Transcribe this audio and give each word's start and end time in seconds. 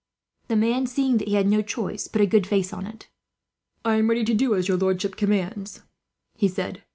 The 0.47 0.55
man, 0.55 0.87
seeing 0.87 1.17
that 1.19 1.27
he 1.27 1.35
had 1.35 1.45
no 1.45 1.61
choice, 1.61 2.07
put 2.07 2.23
a 2.23 2.25
good 2.25 2.47
face 2.47 2.73
on 2.73 2.87
it. 2.87 3.07
"I 3.85 3.97
am 3.97 4.09
ready 4.09 4.23
to 4.25 4.33
do 4.33 4.55
as 4.55 4.67
your 4.67 4.77
lordship 4.77 5.15
commands," 5.15 5.83
he 6.35 6.47
said. 6.47 6.81